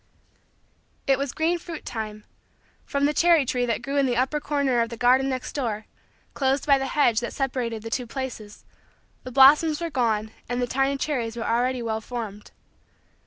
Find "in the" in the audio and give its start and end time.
3.97-4.17